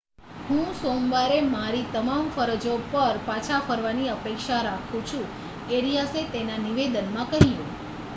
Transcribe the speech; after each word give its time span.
હું 0.43 0.69
સોમવારે 0.75 1.35
મારી 1.47 1.83
તમામ 1.91 2.31
ફરજો 2.31 2.73
પર 2.87 3.19
પાછા 3.27 3.59
ફરવાની 3.67 4.09
અપેક્ષા 4.13 4.63
રાખું 4.63 5.05
છું 5.05 5.29
એરિયાસે 5.73 6.25
એક 6.25 6.33
નિવેદનમાં 6.63 7.31
કહ્યું 7.31 7.69